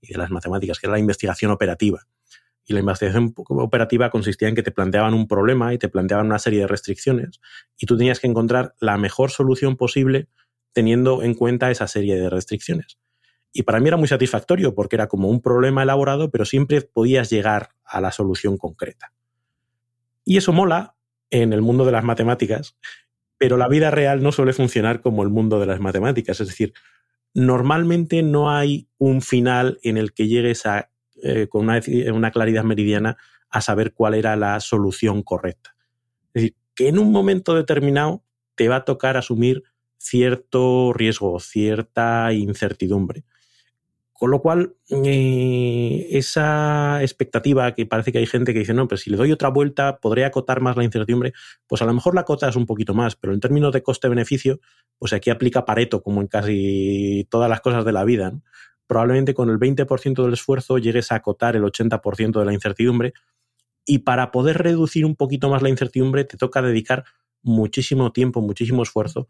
[0.02, 2.06] y de las matemáticas, que era la investigación operativa.
[2.66, 6.38] Y la investigación operativa consistía en que te planteaban un problema y te planteaban una
[6.38, 7.40] serie de restricciones
[7.78, 10.28] y tú tenías que encontrar la mejor solución posible
[10.74, 12.98] teniendo en cuenta esa serie de restricciones.
[13.57, 17.31] Y para mí era muy satisfactorio porque era como un problema elaborado, pero siempre podías
[17.31, 19.12] llegar a la solución concreta.
[20.25, 20.97] Y eso mola
[21.31, 22.77] en el mundo de las matemáticas,
[23.38, 26.40] pero la vida real no suele funcionar como el mundo de las matemáticas.
[26.40, 26.75] Es decir,
[27.33, 30.90] normalmente no hay un final en el que llegues a,
[31.23, 31.81] eh, con una,
[32.12, 33.19] una claridad meridiana
[33.51, 35.77] a saber cuál era la solución correcta.
[36.33, 38.25] Es decir, que en un momento determinado
[38.57, 39.62] te va a tocar asumir
[39.97, 43.23] cierto riesgo, cierta incertidumbre
[44.24, 48.96] Con lo cual, eh, esa expectativa que parece que hay gente que dice, no, pero
[48.96, 51.34] si le doy otra vuelta, podré acotar más la incertidumbre,
[51.66, 54.60] pues a lo mejor la acotas un poquito más, pero en términos de coste-beneficio,
[54.98, 58.32] pues aquí aplica Pareto, como en casi todas las cosas de la vida.
[58.87, 63.12] Probablemente con el 20% del esfuerzo llegues a acotar el 80% de la incertidumbre,
[63.84, 67.04] y para poder reducir un poquito más la incertidumbre, te toca dedicar
[67.42, 69.28] muchísimo tiempo, muchísimo esfuerzo,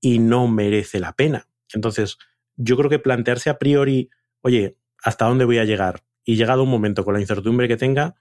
[0.00, 1.48] y no merece la pena.
[1.74, 2.18] Entonces,
[2.54, 4.10] yo creo que plantearse a priori
[4.42, 6.02] oye, ¿hasta dónde voy a llegar?
[6.24, 8.16] Y llegado un momento con la incertidumbre que tenga,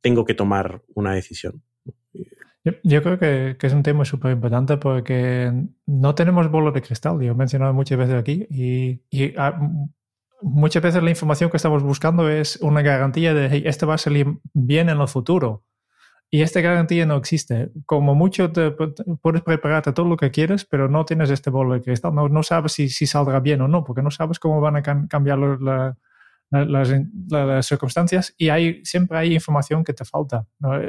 [0.00, 1.62] tengo que tomar una decisión.
[2.82, 5.52] Yo, creo que, es un tema súper importante porque
[5.86, 9.60] no tenemos bola de cristal, yo he mencionado muchas veces aquí, y, ah,
[10.40, 13.98] muchas veces la información que estamos buscando es una garantía de, hey, esto va a
[13.98, 15.64] salir bien en el futuro.
[16.30, 17.70] Y esta garantía no existe.
[17.86, 21.80] Como mucho te, puedes prepararte todo lo que quieres, pero no tienes este bolo de
[21.80, 22.12] cristal.
[22.12, 25.38] No, no sabes si, saldrá bien o no, porque no sabes cómo van a cambiar
[25.38, 25.96] las,
[27.66, 28.48] circunstancias y
[28.84, 30.46] siempre hay información que te falta.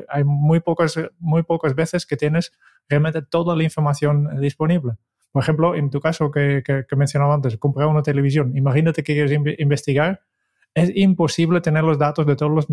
[0.09, 2.51] Hay muy pocas, muy pocas veces que tienes
[2.89, 4.93] realmente toda la información disponible.
[5.31, 8.57] Por ejemplo, en tu caso que, que, mencionaba antes, comprar una televisión.
[8.57, 10.23] Imagínate que quieres investigar.
[10.73, 12.67] Es imposible tener los datos de todas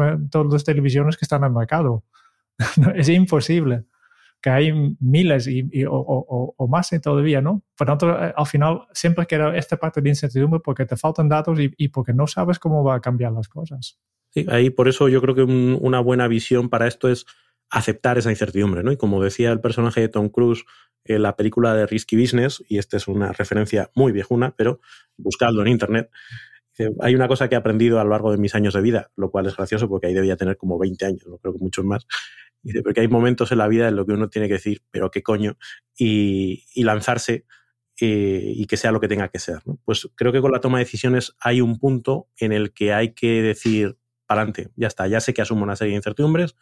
[0.50, 2.04] las televisiones que están en el mercado
[2.94, 3.84] es imposible,
[4.40, 7.62] que hay miles y, o, más todavía, ¿no?
[7.76, 11.58] Por tanto, eh, al final siempre queda esta parte de incertidumbre porque te faltan datos
[11.60, 13.98] y, porque no sabes cómo va a cambiar las cosas.
[14.30, 17.26] Sí, ahí por eso yo creo que una buena visión para esto es
[17.70, 18.92] aceptar esa incertidumbre, ¿no?
[18.92, 20.64] Y como decía el personaje de Tom Cruise
[21.04, 24.80] en la película de Risky Business, y esta es una referencia muy viejuna, pero
[25.16, 26.10] buscadlo en internet,
[27.00, 29.30] hay una cosa que he aprendido a lo largo de mis años de vida, lo
[29.30, 32.06] cual es gracioso porque ahí debía tener como 20 años, no creo que muchos más,
[32.62, 35.10] Dice, porque hay momentos en la vida en los que uno tiene que decir, pero
[35.10, 35.56] qué coño,
[35.96, 37.44] y, lanzarse
[38.00, 39.58] eh, y que sea lo que tenga que ser.
[39.84, 43.14] Pues creo que con la toma de decisiones hay un punto en el que hay
[43.14, 46.54] que decir, para adelante, ya está, ya sé que asumo una serie de incertidumbres,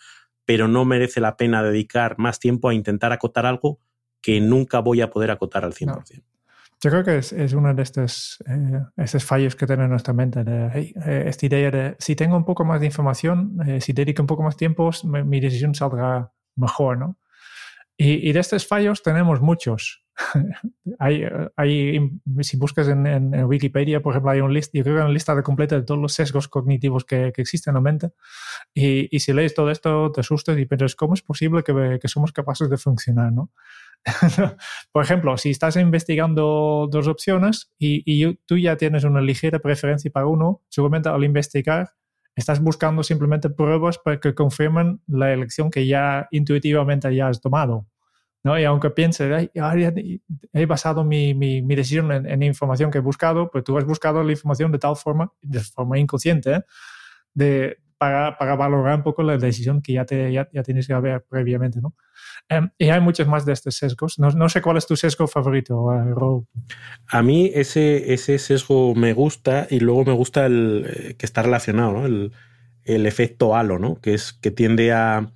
[0.47, 3.79] pero no merece la pena dedicar más tiempo a intentar acotar algo
[4.23, 6.23] que nunca voy a poder acotar al 100%.
[6.83, 8.07] Yo creo que es, es de
[8.47, 12.47] eh, estos fallos que tiene nuestra mente, de, eh, esta idea de si tengo un
[12.47, 16.97] poco más de información, eh, si dedico un poco más tiempo, mi, decisión saldrá mejor,
[16.97, 17.19] ¿no?
[17.99, 20.07] Y, y, de estos fallos tenemos muchos.
[20.99, 21.23] hay,
[21.55, 25.11] hay, si buscas en, en, Wikipedia, por ejemplo, hay un list, yo creo que una
[25.11, 28.11] lista completa de todos los sesgos cognitivos que, que existen en la mente.
[28.73, 32.09] Y, y, si lees todo esto, te asustas y piensas, ¿cómo es posible que, que
[32.09, 33.51] somos capaces de funcionar, ¿no?
[34.93, 40.27] Por ejemplo, si estás investigando dos opciones y, tú ya tienes una ligera preferencia para
[40.27, 41.93] uno, seguramente al investigar
[42.35, 47.87] estás buscando simplemente pruebas para que confirmen la elección que ya intuitivamente ya has tomado.
[48.43, 48.59] ¿no?
[48.59, 49.51] Y aunque pienses,
[50.53, 54.33] he basado mi, mi, decisión en, información que he buscado, pues tú has buscado la
[54.33, 56.65] información de tal forma, de forma inconsciente,
[57.35, 61.23] de, para, para, valorar un poco la decisión que ya, te, ya, tienes que haber
[61.29, 61.81] previamente.
[61.83, 61.95] ¿no?
[62.49, 64.19] Em, y hay muchos más de estos sesgos.
[64.19, 66.47] No, no sé cuál es tu sesgo favorito, uh,
[67.09, 71.43] A mí ese, ese sesgo me gusta y luego me gusta el eh, que está
[71.43, 72.07] relacionado, ¿no?
[72.07, 72.33] el,
[72.85, 74.01] el, efecto halo, ¿no?
[74.01, 75.31] que, es, que tiende a,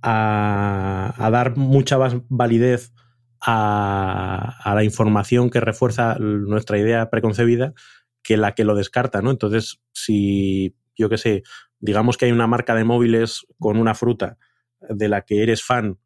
[0.00, 2.92] a, dar mucha más validez
[3.40, 7.74] a, a, la información que refuerza nuestra idea preconcebida
[8.22, 9.22] que la que lo descarta.
[9.22, 9.30] ¿no?
[9.30, 11.42] Entonces, si yo qué sé,
[11.78, 14.38] digamos que hay una marca de móviles con una fruta
[14.80, 15.98] de la que eres fan,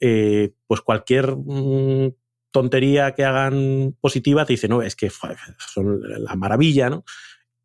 [0.00, 2.12] eh, pues cualquier mm,
[2.50, 5.10] tontería que hagan positiva te dice, no, es que
[5.58, 7.04] son la maravilla, ¿no?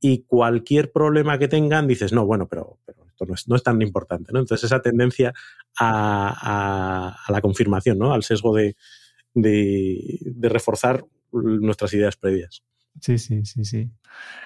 [0.01, 4.39] Y cualquier problema que tengan dices, no, bueno, pero, esto no es, tan importante, ¿no?
[4.39, 5.33] Entonces esa tendencia
[5.79, 8.13] a, la confirmación, ¿no?
[8.13, 8.75] Al sesgo de
[10.41, 12.63] reforzar nuestras ideas previas.
[13.01, 13.91] Sí, sí, sí, sí.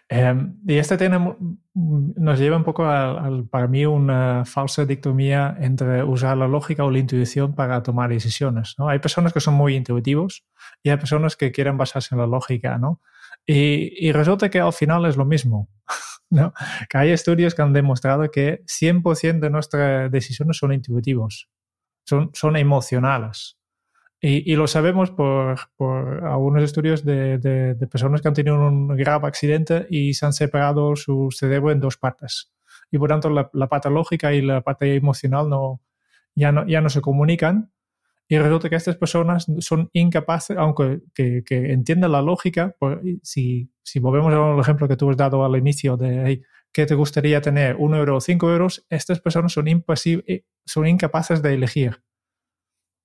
[0.09, 1.35] Em, y este tiene,
[1.73, 6.91] nos lleva un poco a, para mí, una falsa dictomía entre usar la lógica o
[6.91, 8.75] la intuición para tomar decisiones.
[8.77, 8.89] ¿no?
[8.89, 10.45] Hay personas que son muy intuitivos
[10.83, 13.01] y hay personas que quieren basarse en la lógica, ¿no?
[13.45, 15.69] Y, y resulta que al final es lo mismo.
[16.29, 16.53] ¿no?
[16.89, 21.49] Que hay estudios que han demostrado que 100% de nuestras decisiones son intuitivos,
[22.05, 23.57] son, son emocionales.
[24.25, 29.27] Y, lo sabemos por, por algunos estudios de, de, personas que han tenido un grave
[29.27, 32.49] accidente y se han separado su cerebro en dos partes.
[32.89, 35.81] Y por tanto la, la parte lógica y la parte emocional no,
[36.35, 37.73] ya, no, ya no se comunican.
[38.29, 43.73] Y resulta que estas personas son incapaces, aunque que, que entiendan la lógica, por, si,
[43.83, 47.41] si volvemos al ejemplo que tú has dado al inicio de hey, ¿qué te gustaría
[47.41, 47.75] tener?
[47.75, 48.85] ¿Un euro o cinco euros?
[48.89, 49.65] Estas personas son,
[50.65, 52.01] son incapaces de elegir.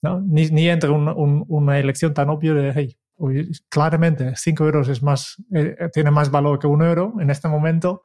[0.02, 0.20] ¿No?
[0.20, 2.98] Ni, ni entre una elección tan obvia de, hey,
[3.68, 8.04] claramente 5 euros es más, eh, tiene más valor que un euro en este momento,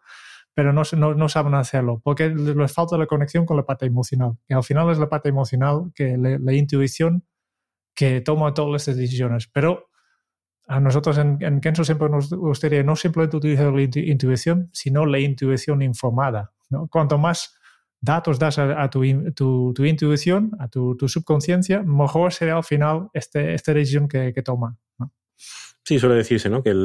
[0.55, 0.83] pero no,
[1.15, 4.37] no, saben hacerlo porque les falta la conexión con la parte emocional.
[4.47, 7.25] Y al final es la parte emocional, que la intuición
[7.95, 9.47] que toma todas estas decisiones.
[9.47, 9.89] Pero
[10.67, 15.19] a nosotros en, en Kenzo siempre nos gustaría no simplemente utilizar la intuición, sino la
[15.19, 16.53] intuición informada.
[16.69, 16.87] ¿no?
[16.87, 17.57] Cuanto más
[18.03, 19.01] datos das a, tu,
[19.33, 24.77] tu, intuición, a tu, subconsciencia, mejor será al final este, esta decisión que, toma.
[25.85, 26.63] Sí, suele decirse, ¿no?
[26.63, 26.75] Que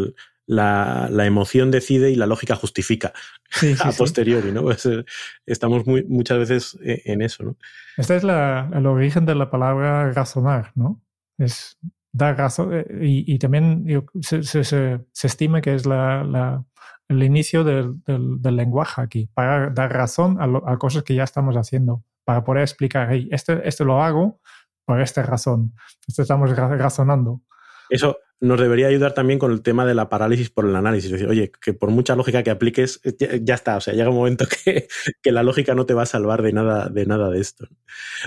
[0.47, 3.13] la, emoción decide y la lógica justifica
[3.85, 4.63] a posteriori, ¿no?
[4.63, 5.05] Pues, eh,
[5.45, 7.57] estamos muy, muchas veces eh, en eso, ¿no?
[7.97, 11.03] Este es el origen de la palabra razonar, ¿no?
[11.37, 11.79] Es
[12.13, 13.85] dar razón eh, y, también
[14.21, 16.65] se, se, estima que es la,
[17.09, 21.57] el inicio del, del, lenguaje aquí, para dar razón a, a, cosas que ya estamos
[21.57, 24.41] haciendo, para poder explicar, hey, este, este lo hago
[24.85, 25.75] por esta razón,
[26.07, 27.43] esto estamos razonando.
[27.91, 31.07] Eso nos debería ayudar también con el tema de la parálisis por el análisis.
[31.07, 33.77] Es decir, oye, que por mucha lógica que apliques, eh, ya, está.
[33.77, 34.87] O sea, llega un momento que,
[35.21, 37.67] que, la lógica no te va a salvar de nada de, nada de esto.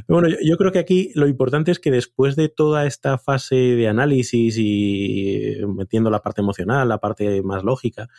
[0.08, 3.56] Bueno, yo, yo, creo que aquí lo importante es que después de toda esta fase
[3.56, 8.10] de análisis y metiendo la parte emocional, la parte más lógica,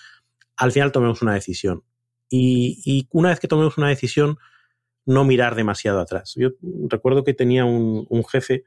[0.62, 1.82] al final tomemos una decisión.
[2.30, 4.38] Y, una vez que tomemos una decisión,
[5.04, 6.34] no mirar demasiado atrás.
[6.36, 6.50] Yo
[6.88, 8.62] recuerdo que tenía un, jefe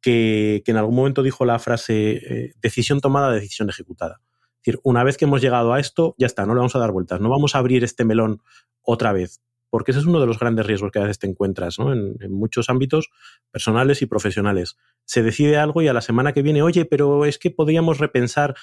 [0.00, 4.20] que, en algún momento dijo la frase eh, decisión tomada, decisión ejecutada.
[4.22, 6.78] Es decir, una vez que hemos llegado a esto, ya está, no le vamos a
[6.78, 8.42] dar vueltas, no vamos a abrir este melón
[8.82, 11.80] otra vez, porque ese es uno de los grandes riesgos que a veces te encuentras
[11.80, 13.10] en, en, muchos ámbitos
[13.50, 14.76] personales y profesionales.
[15.04, 18.54] Se decide algo y a la semana que viene, oye, pero es que podríamos repensar,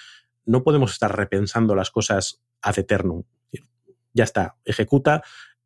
[0.45, 3.23] no podemos estar repensando las cosas ad eternum.
[4.13, 5.23] Ya está, ejecuta.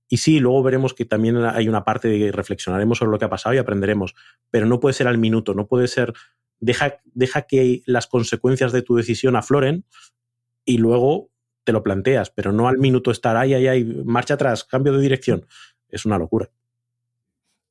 [0.07, 3.29] Y sí, luego veremos que también hay una parte de reflexionaremos sobre lo que ha
[3.29, 4.13] pasado y aprenderemos,
[4.49, 6.13] pero no puede ser al minuto, no puede ser,
[6.59, 9.85] deja, deja que las consecuencias de tu decisión afloren
[10.65, 11.29] y luego
[11.63, 15.01] te lo planteas, pero no al minuto estar, ay, ay, ay, marcha atrás, cambio de
[15.01, 15.45] dirección.
[15.87, 16.49] Es una locura.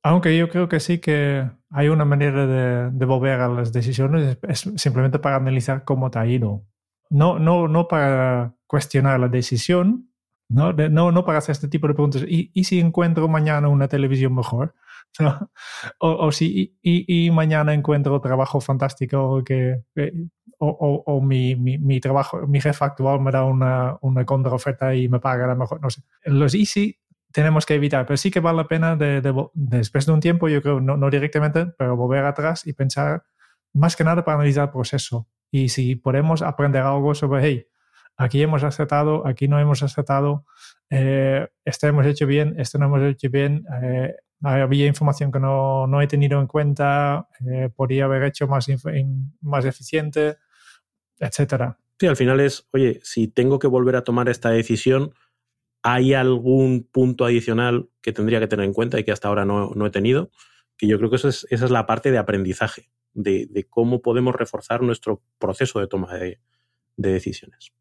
[0.01, 4.39] Aunque yo creo que sí que hay una manera de, de volver a las decisiones,
[4.47, 6.65] es simplemente para analizar cómo te ha ido
[7.11, 10.09] no, no, no para cuestionar la decisión,
[10.47, 12.23] no, no, no para hacer este tipo de preguntas.
[12.27, 14.73] ¿Y, si encuentro mañana una televisión mejor?
[15.99, 19.83] O, o, si y, y, mañana encuentro trabajo fantástico que,
[20.57, 25.09] o, o mi, mi, mi, trabajo, mi jefe actual me da una, una contraoferta y
[25.09, 25.81] me paga la mejor.
[25.81, 26.03] No sé.
[26.23, 26.97] Los easy
[27.33, 29.21] tenemos que evitar, pero sí que vale la pena de,
[29.53, 33.23] después de un tiempo, yo creo, no, no directamente, pero volver atrás y pensar
[33.73, 35.27] más que nada para analizar el proceso.
[35.51, 37.67] Y si podemos aprender algo sobre, hey,
[38.15, 40.45] aquí hemos aceptado, aquí no hemos aceptado,
[40.89, 45.87] eh, esto hemos hecho bien, esto no hemos hecho bien, eh, había información que no,
[45.87, 48.67] no, he tenido en cuenta, eh, podría haber hecho más,
[49.41, 50.37] más eficiente,
[51.19, 51.77] etcétera.
[51.99, 55.13] Sí, al final es, oye, si tengo que volver a tomar esta decisión,
[55.83, 59.71] ¿hay algún punto adicional que tendría que tener en cuenta y que hasta ahora no,
[59.75, 60.31] no he tenido?
[60.77, 64.35] Que yo creo que eso es, esa es la parte de aprendizaje de, cómo podemos
[64.35, 66.39] reforzar nuestro proceso de toma de,
[66.97, 67.71] decisiones.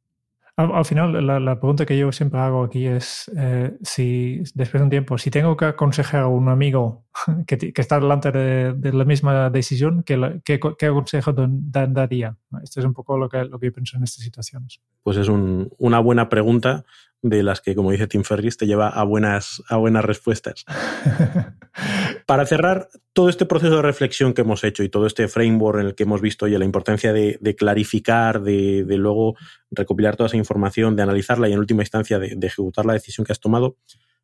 [0.56, 4.90] Al, final, la, pregunta que yo siempre hago aquí es eh, si después de un
[4.90, 7.06] tiempo, si tengo que aconsejar a un amigo
[7.46, 12.36] que, está delante de, la misma decisión, ¿qué, qué, consejo daría?
[12.62, 14.82] Esto es un poco lo que, lo que yo pienso en estas situaciones.
[15.02, 16.84] Pues es una buena pregunta
[17.22, 20.64] de las que, como dice Tim Ferris, te lleva a buenas, a buenas respuestas.
[22.26, 25.86] Para cerrar todo este proceso de reflexión que hemos hecho y todo este framework en
[25.86, 29.36] el que hemos visto ya la importancia de, clarificar, de, luego
[29.70, 33.32] recopilar toda esa información, de analizarla y en última instancia de, ejecutar la decisión que
[33.32, 33.76] has tomado,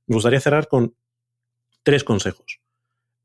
[0.07, 0.95] me gustaría cerrar con
[1.83, 2.61] tres consejos.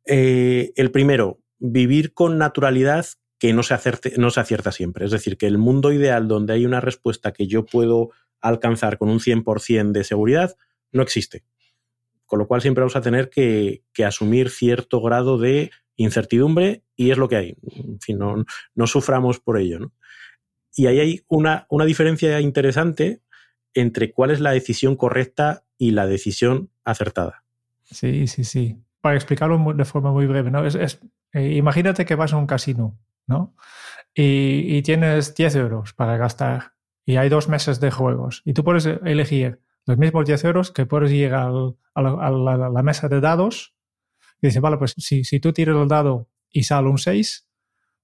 [0.06, 3.06] Eh, el primero, vivir con naturalidad
[3.40, 3.76] que no se,
[4.18, 5.06] no se acierta siempre.
[5.06, 9.10] Es decir, que el mundo ideal donde hay una respuesta que yo puedo alcanzar con
[9.10, 10.56] un 100% de seguridad
[10.92, 11.44] no existe.
[12.26, 17.18] Con lo cual siempre vamos a tener que, asumir cierto grado de incertidumbre y es
[17.18, 17.58] lo que hay.
[17.76, 19.92] En fin, no, suframos por ello.
[20.76, 23.22] Y ahí hay una, una diferencia interesante
[23.74, 27.44] entre cuál es la decisión correcta y la decisión acertada.
[27.84, 28.78] Sí, sí, sí.
[29.02, 30.66] Para explicarlo de forma muy breve, ¿no?
[30.66, 31.02] Es,
[31.34, 33.56] eh, imagínate que vas a un casino, ¿no?
[34.14, 36.74] Y, y, tienes 10 euros para gastar
[37.06, 40.86] y hay dos meses de juegos y tú puedes elegir los mismos 10 euros que
[40.86, 41.52] puedes llegar
[41.96, 43.74] a, la, mesa de dados
[44.42, 47.48] y dices, vale, pues si, si tú tiras el dado y sale un 6,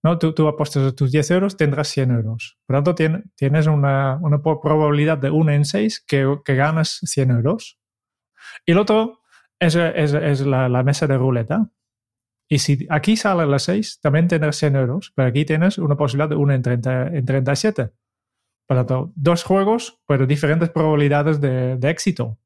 [0.03, 0.17] ¿no?
[0.17, 2.57] tú, tú apuestas tus 10 euros, tendrás 100 euros.
[2.65, 7.32] Por lo tanto, tienes una, una probabilidad de 1 en 6 que, que ganas 100
[7.32, 7.80] euros.
[8.65, 9.21] Y el otro
[9.59, 11.69] es, es, es la, la, mesa de ruleta.
[12.49, 16.30] Y si aquí sale las 6, también tienes 100 euros, pero aquí tienes una posibilidad
[16.30, 17.91] de 1 en, 30, en 37.
[18.68, 22.38] Tanto, dos juegos, pero diferentes probabilidades de, de éxito.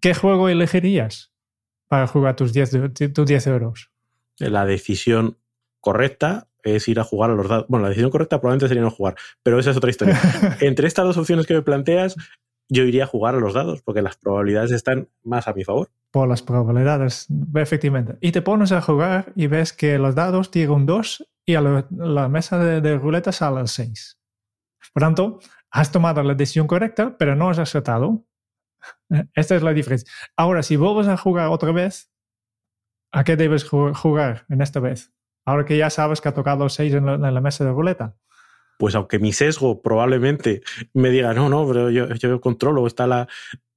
[0.00, 1.32] ¿Qué juego elegirías
[1.88, 3.90] para jugar tus 10, tus 10 euros?
[4.38, 5.38] La decisión
[5.80, 7.66] correcta es ir a jugar a los dados.
[7.68, 10.18] Bueno, la decisión correcta probablemente sería no jugar, pero esa es otra historia.
[10.60, 12.16] Entre estas dos opciones que me planteas,
[12.68, 15.90] yo iría a jugar a los dados, porque las probabilidades están más a mi favor.
[16.10, 18.16] Por las probabilidades, efectivamente.
[18.20, 21.60] Y te pones a jugar y ves que los dados tiran un 2 y a
[21.60, 24.18] la, la mesa de, de, ruleta sale el 6.
[24.94, 25.40] Por tanto,
[25.72, 28.24] has tomado la decisión correcta, pero no has acertado.
[29.34, 30.10] Esta es la diferencia.
[30.36, 32.12] Ahora, si vuelves a jugar otra vez,
[33.10, 35.12] ¿a qué debes jugar en esta vez?
[35.44, 38.16] Ahora que ya sabes que ha tocado 6 en, la mesa de ruleta
[38.78, 40.62] pues aunque mi sesgo probablemente
[40.92, 43.28] me diga, no, no, pero yo, controlo, está la...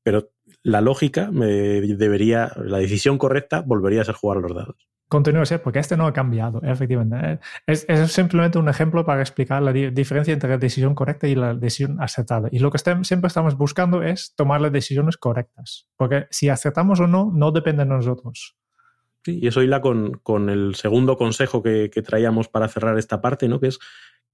[0.01, 0.31] Pero
[0.63, 4.87] la lógica me debería, la decisión correcta volvería a ser jugar los dados.
[5.07, 7.39] Continúa ser, porque este no ha cambiado, efectivamente.
[7.67, 11.35] Es, es simplemente un ejemplo para explicar la di diferencia entre la decisión correcta y
[11.35, 12.49] la decisión acertada.
[12.51, 17.07] Y lo que siempre estamos buscando es tomar las decisiones correctas, porque si acertamos o
[17.07, 18.57] no, no depende de nosotros.
[19.23, 23.21] Sí, y eso hila con, con el segundo consejo que, que, traíamos para cerrar esta
[23.21, 23.59] parte, ¿no?
[23.59, 23.79] que es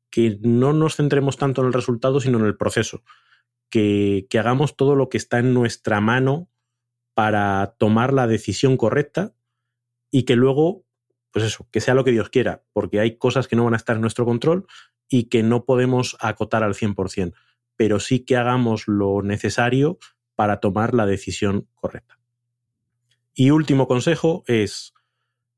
[0.09, 3.03] que no nos centremos tanto en el resultado, sino en el proceso.
[3.69, 6.49] Que, que, hagamos todo lo que está en nuestra mano
[7.13, 9.33] para tomar la decisión correcta
[10.11, 10.83] y que luego,
[11.31, 13.77] pues eso, que sea lo que Dios quiera, porque hay cosas que no van a
[13.77, 14.67] estar en nuestro control
[15.09, 17.33] y que no podemos acotar al 100%,
[17.77, 19.97] pero sí que hagamos lo necesario
[20.35, 22.19] para tomar la decisión correcta.
[23.33, 24.93] Y último consejo es,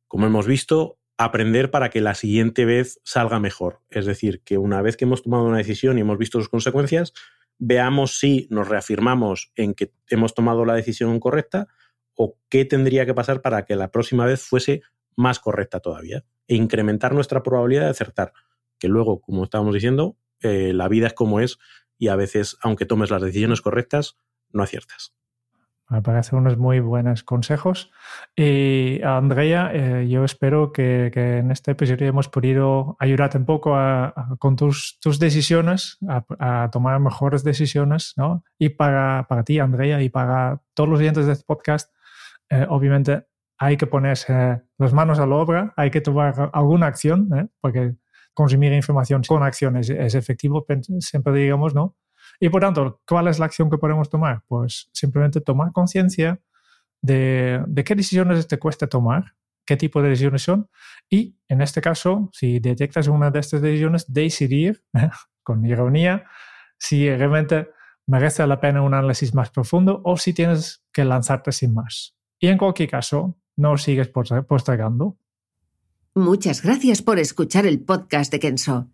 [0.07, 3.81] como hemos visto, aprender para que la siguiente vez salga mejor.
[3.89, 7.13] Es decir, que una vez que hemos tomado una decisión y hemos visto sus consecuencias,
[7.57, 11.67] veamos si nos reafirmamos en que hemos tomado la decisión correcta
[12.15, 14.81] o qué tendría que pasar para que la próxima vez fuese
[15.15, 18.33] más correcta todavía e incrementar nuestra probabilidad de acertar.
[18.79, 21.57] Que luego, como estábamos diciendo, eh, la vida es como es
[21.97, 24.17] y a veces, aunque tomes las decisiones correctas,
[24.51, 25.15] no aciertas.
[25.89, 27.91] Me parecen unos muy buenos consejos.
[28.35, 33.75] Y Andrea, eh, yo espero que, en este episodio hemos podido ayudarte un poco
[34.39, 38.43] con tus, tus decisiones, a, a, tomar mejores decisiones, ¿no?
[38.57, 41.93] Y para, para ti, Andrea, y para todos los oyentes de este podcast,
[42.49, 43.25] eh, obviamente
[43.57, 47.47] hay que ponerse las manos a la obra, hay que tomar alguna acción, ¿eh?
[47.61, 47.95] porque
[48.33, 50.65] consumir información con acciones es, es efectivo,
[50.99, 51.95] siempre digamos, ¿no?
[52.39, 54.43] Y por tanto, ¿cuál es la acción que podemos tomar?
[54.47, 56.41] Pues simplemente tomar conciencia
[57.01, 59.35] de, de, qué decisiones te cuesta tomar,
[59.65, 60.69] qué tipo de decisiones son,
[61.09, 64.83] y en este caso, si detectas una de estas decisiones, decidir,
[65.43, 66.25] con ironía,
[66.77, 67.69] si realmente
[68.07, 72.15] merece la pena un análisis más profundo o si tienes que lanzarte sin más.
[72.43, 75.15] Y en cualquier caso, no sigues postergando.
[76.13, 78.89] Muchas gracias por escuchar el podcast de Kenso.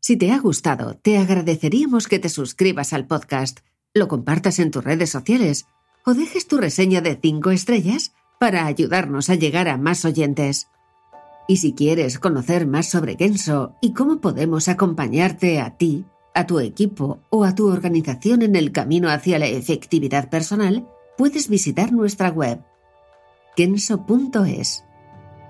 [0.00, 3.60] Si te ha gustado, te agradeceríamos que te suscribas al podcast,
[3.94, 5.68] lo compartas en tus redes sociales
[6.04, 10.66] o dejes tu reseña de 5 estrellas para ayudarnos a llegar a más oyentes.
[11.46, 16.58] Y si quieres conocer más sobre Kenso y cómo podemos acompañarte a ti, a tu
[16.58, 22.30] equipo o a tu organización en el camino hacia la efectividad personal, puedes visitar nuestra
[22.30, 22.60] web
[23.58, 24.84] kenso.es.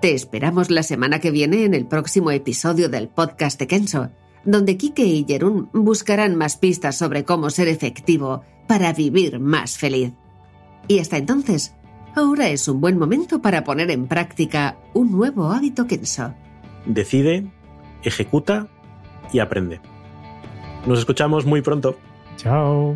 [0.01, 4.09] Te esperamos la semana que viene en el próximo episodio del podcast de Kenso
[4.45, 10.13] donde Kike y Jerún buscarán más pistas sobre cómo ser efectivo para vivir más feliz.
[10.87, 11.75] Y hasta entonces,
[12.15, 16.33] ahora es un buen momento para poner en práctica un nuevo hábito Kenso.
[16.87, 17.45] Decide,
[18.01, 18.69] ejecuta
[19.31, 19.81] y aprende.
[20.87, 21.95] Nos escuchamos muy pronto.
[22.37, 22.95] Chao.